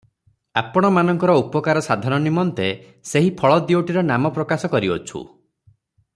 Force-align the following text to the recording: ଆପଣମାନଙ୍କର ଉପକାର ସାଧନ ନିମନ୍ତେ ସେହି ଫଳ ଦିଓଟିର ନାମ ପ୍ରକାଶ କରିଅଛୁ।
ଆପଣମାନଙ୍କର 0.61 1.35
ଉପକାର 1.41 1.83
ସାଧନ 1.89 2.19
ନିମନ୍ତେ 2.23 2.65
ସେହି 3.11 3.29
ଫଳ 3.43 3.61
ଦିଓଟିର 3.69 4.05
ନାମ 4.13 4.33
ପ୍ରକାଶ 4.39 4.73
କରିଅଛୁ। 4.77 5.25